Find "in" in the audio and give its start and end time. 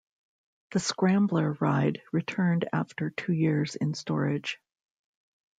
3.75-3.93